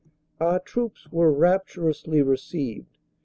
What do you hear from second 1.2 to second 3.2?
rapturously received.